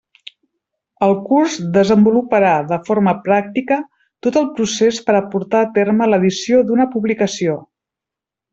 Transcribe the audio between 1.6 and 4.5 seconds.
desenvoluparà de forma pràctica tot el